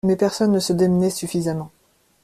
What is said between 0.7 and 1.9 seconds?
démenait suffisamment.